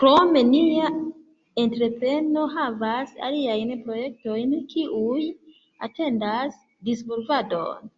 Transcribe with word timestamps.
Krome, 0.00 0.42
nia 0.48 0.90
entrepreno 1.64 2.44
havas 2.58 3.16
aliajn 3.30 3.74
projektojn 3.88 4.56
kiuj 4.76 5.26
atendas 5.90 6.64
disvolvadon. 6.92 7.94